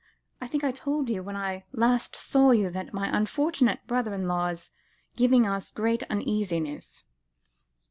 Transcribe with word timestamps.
I 0.41 0.47
think 0.47 0.63
I 0.63 0.71
told 0.71 1.11
you 1.11 1.21
when 1.21 1.35
I 1.35 1.63
last 1.71 2.15
saw 2.15 2.49
you, 2.49 2.71
that 2.71 2.91
my 2.91 3.15
unfortunate 3.15 3.85
brother 3.85 4.15
in 4.15 4.27
law 4.27 4.47
is 4.47 4.71
giving 5.15 5.45
us 5.45 5.69
great 5.69 6.01
uneasiness." 6.09 7.03